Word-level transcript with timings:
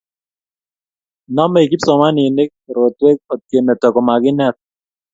namei 1.35 1.69
kipsomaninik 1.71 2.49
korotwek 2.63 3.17
otkemeto 3.33 3.87
komakinat 3.95 4.55